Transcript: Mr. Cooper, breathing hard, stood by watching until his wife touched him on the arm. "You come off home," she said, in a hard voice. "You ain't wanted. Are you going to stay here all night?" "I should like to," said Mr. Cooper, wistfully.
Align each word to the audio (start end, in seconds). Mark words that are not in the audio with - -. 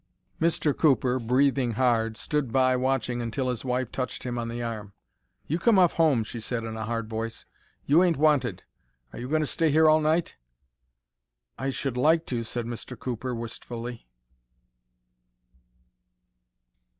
Mr. 0.41 0.75
Cooper, 0.75 1.19
breathing 1.19 1.73
hard, 1.73 2.17
stood 2.17 2.51
by 2.51 2.75
watching 2.75 3.21
until 3.21 3.49
his 3.49 3.63
wife 3.63 3.91
touched 3.91 4.23
him 4.23 4.35
on 4.35 4.47
the 4.47 4.59
arm. 4.59 4.93
"You 5.45 5.59
come 5.59 5.77
off 5.77 5.93
home," 5.93 6.23
she 6.23 6.39
said, 6.39 6.63
in 6.63 6.75
a 6.75 6.85
hard 6.85 7.07
voice. 7.07 7.45
"You 7.85 8.01
ain't 8.01 8.17
wanted. 8.17 8.63
Are 9.13 9.19
you 9.19 9.29
going 9.29 9.43
to 9.43 9.45
stay 9.45 9.69
here 9.69 9.87
all 9.87 10.01
night?" 10.01 10.37
"I 11.55 11.69
should 11.69 11.97
like 11.97 12.25
to," 12.33 12.41
said 12.41 12.65
Mr. 12.65 12.97
Cooper, 12.97 13.35
wistfully. 13.35 14.07